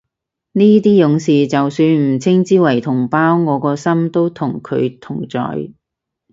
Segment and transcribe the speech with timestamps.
[0.53, 5.39] 呢啲勇士就算唔稱之為同胞，我個心都同佢同在